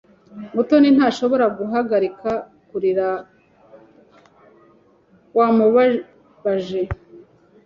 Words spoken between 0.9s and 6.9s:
ntashobora guhagarika kurira wamubabaje.